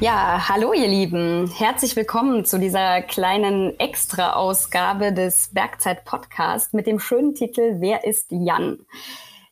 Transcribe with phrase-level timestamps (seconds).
[0.00, 1.46] Ja, hallo ihr Lieben.
[1.50, 8.78] Herzlich willkommen zu dieser kleinen Extra-Ausgabe des Bergzeit-Podcast mit dem schönen Titel Wer ist Jan?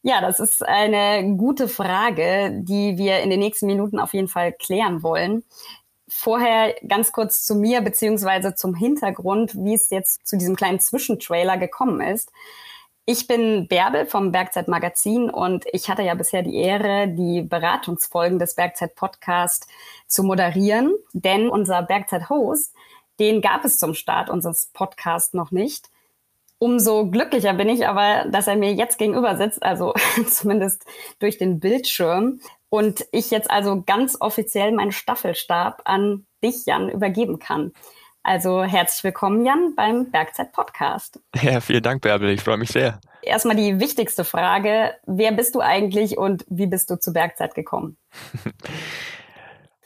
[0.01, 4.55] Ja, das ist eine gute Frage, die wir in den nächsten Minuten auf jeden Fall
[4.55, 5.45] klären wollen.
[6.09, 11.59] Vorher ganz kurz zu mir beziehungsweise zum Hintergrund, wie es jetzt zu diesem kleinen Zwischentrailer
[11.59, 12.33] gekommen ist.
[13.11, 18.39] Ich bin Bärbel vom Bergzeit Magazin und ich hatte ja bisher die Ehre, die Beratungsfolgen
[18.39, 19.67] des Bergzeit Podcast
[20.07, 22.75] zu moderieren, denn unser Bergzeit Host,
[23.19, 25.89] den gab es zum Start unseres Podcasts noch nicht.
[26.59, 29.95] Umso glücklicher bin ich aber, dass er mir jetzt gegenüber sitzt, also
[30.29, 30.85] zumindest
[31.19, 32.41] durch den Bildschirm.
[32.69, 37.73] Und ich jetzt also ganz offiziell meinen Staffelstab an dich, Jan, übergeben kann.
[38.29, 41.19] Also herzlich willkommen, Jan, beim Bergzeit Podcast.
[41.41, 42.29] Ja, vielen Dank, Bärbel.
[42.29, 43.01] Ich freue mich sehr.
[43.23, 44.93] Erstmal die wichtigste Frage.
[45.07, 47.97] Wer bist du eigentlich und wie bist du zu Bergzeit gekommen?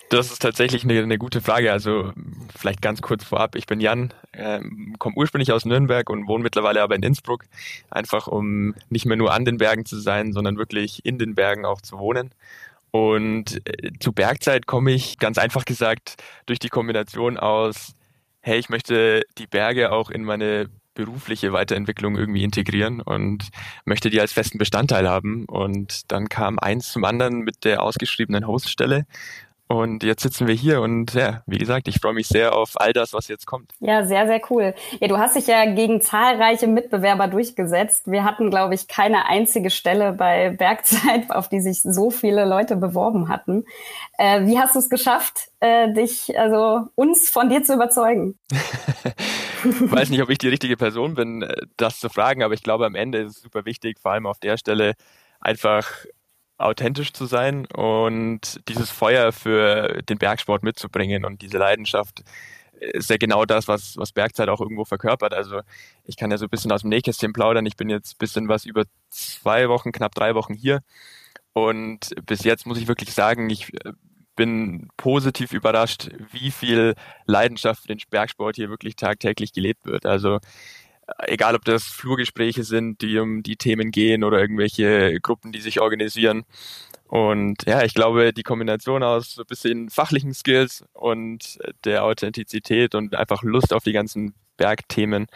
[0.08, 1.72] Das ist tatsächlich eine, eine, gute Frage.
[1.72, 2.12] Also
[2.54, 3.56] vielleicht ganz kurz vorab.
[3.56, 4.60] Ich bin Jan, äh,
[4.98, 7.44] komme ursprünglich aus Nürnberg und wohne mittlerweile aber in Innsbruck.
[7.88, 11.64] Einfach um nicht mehr nur an den Bergen zu sein, sondern wirklich in den Bergen
[11.64, 12.34] auch zu wohnen.
[12.90, 17.94] Und äh, zu Bergzeit komme ich ganz einfach gesagt durch die Kombination aus
[18.42, 23.48] hey, ich möchte die Berge auch in meine berufliche Weiterentwicklung irgendwie integrieren und
[23.84, 25.46] möchte die als festen Bestandteil haben.
[25.46, 29.06] Und dann kam eins zum anderen mit der ausgeschriebenen Hoststelle.
[29.72, 32.92] Und jetzt sitzen wir hier und ja, wie gesagt, ich freue mich sehr auf all
[32.92, 33.72] das, was jetzt kommt.
[33.80, 34.74] Ja, sehr, sehr cool.
[35.00, 38.02] Ja, du hast dich ja gegen zahlreiche Mitbewerber durchgesetzt.
[38.04, 42.76] Wir hatten, glaube ich, keine einzige Stelle bei Bergzeit, auf die sich so viele Leute
[42.76, 43.64] beworben hatten.
[44.18, 48.38] Äh, wie hast du es geschafft, äh, dich, also uns von dir zu überzeugen?
[49.64, 52.84] weiß nicht, ob ich die richtige Person bin, äh, das zu fragen, aber ich glaube,
[52.84, 54.92] am Ende ist es super wichtig, vor allem auf der Stelle
[55.40, 55.88] einfach
[56.62, 62.22] authentisch zu sein und dieses Feuer für den Bergsport mitzubringen und diese Leidenschaft
[62.82, 65.34] ist ja genau das, was, was Bergzeit auch irgendwo verkörpert.
[65.34, 65.60] Also
[66.04, 67.64] ich kann ja so ein bisschen aus dem Nähkästchen plaudern.
[67.66, 70.80] Ich bin jetzt ein bisschen was über zwei Wochen, knapp drei Wochen hier.
[71.52, 73.92] Und bis jetzt muss ich wirklich sagen, ich äh,
[74.36, 76.94] bin positiv überrascht, wie viel
[77.26, 80.06] Leidenschaft für den Bergsport hier wirklich tagtäglich gelebt wird.
[80.06, 80.40] Also
[81.26, 85.80] egal ob das Flurgespräche sind, die um die Themen gehen oder irgendwelche Gruppen, die sich
[85.80, 86.44] organisieren.
[87.08, 92.94] Und ja, ich glaube, die Kombination aus so ein bisschen fachlichen Skills und der Authentizität
[92.94, 95.26] und einfach Lust auf die ganzen Bergthemen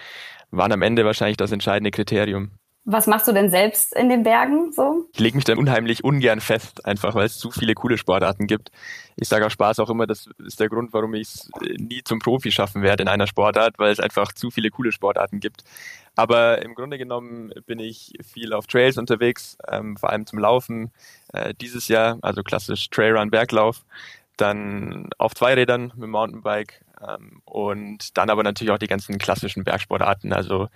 [0.51, 2.53] waren am Ende wahrscheinlich das entscheidende Kriterium.
[2.89, 5.09] Was machst du denn selbst in den Bergen so?
[5.13, 8.71] Ich lege mich dann unheimlich ungern fest, einfach weil es zu viele coole Sportarten gibt.
[9.17, 12.21] Ich sage auch Spaß auch immer, das ist der Grund, warum ich es nie zum
[12.21, 15.65] Profi schaffen werde in einer Sportart, weil es einfach zu viele coole Sportarten gibt.
[16.15, 20.93] Aber im Grunde genommen bin ich viel auf Trails unterwegs, ähm, vor allem zum Laufen.
[21.33, 23.85] Äh, dieses Jahr, also klassisch Trailrun, Berglauf.
[24.37, 26.85] Dann auf Zweirädern mit Mountainbike
[27.45, 30.69] und dann aber natürlich auch die ganzen klassischen Bergsportarten, also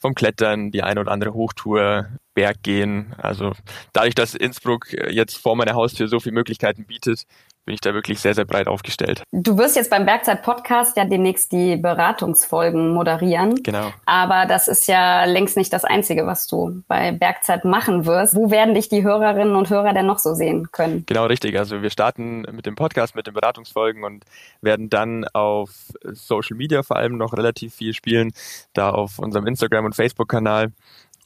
[0.00, 3.14] vom Klettern, die eine oder andere Hochtour, Berggehen.
[3.16, 3.52] Also
[3.92, 7.24] dadurch, dass Innsbruck jetzt vor meiner Haustür so viele Möglichkeiten bietet,
[7.64, 9.22] bin ich da wirklich sehr, sehr breit aufgestellt.
[9.32, 13.62] Du wirst jetzt beim Bergzeit Podcast ja demnächst die Beratungsfolgen moderieren.
[13.62, 13.90] Genau.
[14.04, 18.36] Aber das ist ja längst nicht das Einzige, was du bei Bergzeit machen wirst.
[18.36, 21.04] Wo werden dich die Hörerinnen und Hörer denn noch so sehen können?
[21.06, 21.58] Genau, richtig.
[21.58, 24.24] Also wir starten mit dem Podcast, mit den Beratungsfolgen und
[24.60, 25.70] werden dann auf
[26.02, 28.32] Social Media vor allem noch relativ viel spielen,
[28.74, 30.72] da auf unserem Instagram- und Facebook-Kanal.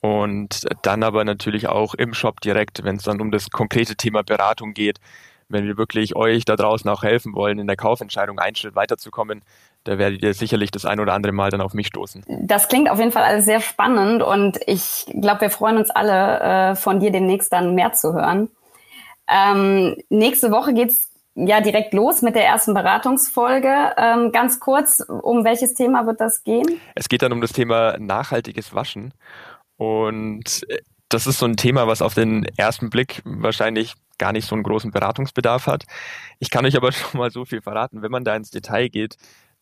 [0.01, 4.23] Und dann aber natürlich auch im Shop direkt, wenn es dann um das konkrete Thema
[4.23, 5.01] Beratung geht,
[5.49, 9.43] wenn wir wirklich euch da draußen auch helfen wollen, in der Kaufentscheidung einen Schritt weiterzukommen,
[9.85, 12.25] da werdet ihr sicherlich das ein oder andere Mal dann auf mich stoßen.
[12.43, 16.41] Das klingt auf jeden Fall alles sehr spannend und ich glaube, wir freuen uns alle,
[16.41, 18.49] äh, von dir demnächst dann mehr zu hören.
[19.29, 23.95] Ähm, nächste Woche geht's ja direkt los mit der ersten Beratungsfolge.
[23.97, 26.81] Ähm, ganz kurz, um welches Thema wird das gehen?
[26.95, 29.15] Es geht dann um das Thema nachhaltiges Waschen.
[29.77, 30.67] Und
[31.09, 34.65] das ist so ein Thema, was auf den ersten Blick wahrscheinlich gar nicht so einen
[34.65, 35.85] großen Beratungsbedarf hat.
[36.39, 39.17] Ich kann euch aber schon mal so viel verraten, wenn man da ins Detail geht,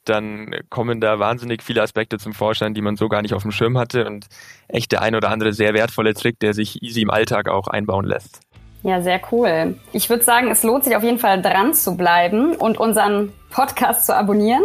[0.08, 3.50] dann kommen da wahnsinnig viele Aspekte zum Vorschein, die man so gar nicht auf dem
[3.50, 4.26] Schirm hatte und
[4.68, 8.04] echt der ein oder andere sehr wertvolle Trick, der sich easy im Alltag auch einbauen
[8.04, 8.40] lässt.
[8.82, 9.76] Ja, sehr cool.
[9.92, 14.06] Ich würde sagen, es lohnt sich auf jeden Fall dran zu bleiben und unseren Podcast
[14.06, 14.62] zu abonnieren.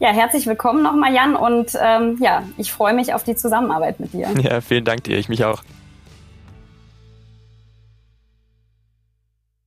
[0.00, 4.12] Ja, herzlich willkommen nochmal, Jan, und ähm, ja, ich freue mich auf die Zusammenarbeit mit
[4.12, 4.28] dir.
[4.40, 5.62] Ja, vielen Dank dir, ich mich auch.